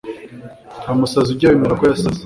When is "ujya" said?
1.31-1.47